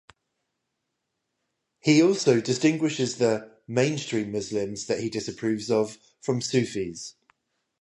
He 1.79 2.01
also 2.01 2.41
distinguishes 2.41 3.17
the 3.17 3.51
"mainstream 3.67 4.31
Muslims" 4.31 4.87
that 4.87 4.99
he 5.01 5.11
disapproves 5.11 5.69
of 5.69 5.99
from 6.23 6.41
Sufis. 6.41 7.13